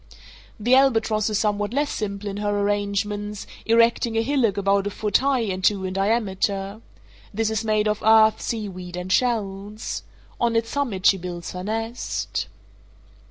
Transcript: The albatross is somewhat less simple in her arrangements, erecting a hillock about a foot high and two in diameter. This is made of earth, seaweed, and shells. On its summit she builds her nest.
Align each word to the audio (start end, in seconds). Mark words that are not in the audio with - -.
The 0.59 0.73
albatross 0.73 1.29
is 1.29 1.37
somewhat 1.37 1.73
less 1.75 1.91
simple 1.91 2.27
in 2.27 2.37
her 2.37 2.59
arrangements, 2.61 3.45
erecting 3.67 4.17
a 4.17 4.23
hillock 4.23 4.57
about 4.57 4.87
a 4.87 4.89
foot 4.89 5.17
high 5.17 5.41
and 5.41 5.63
two 5.63 5.85
in 5.85 5.93
diameter. 5.93 6.81
This 7.31 7.51
is 7.51 7.63
made 7.63 7.87
of 7.87 8.01
earth, 8.01 8.41
seaweed, 8.41 8.97
and 8.97 9.11
shells. 9.11 10.01
On 10.39 10.55
its 10.55 10.71
summit 10.71 11.05
she 11.05 11.17
builds 11.19 11.51
her 11.51 11.63
nest. 11.63 12.47